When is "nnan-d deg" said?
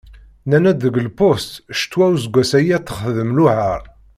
0.49-0.95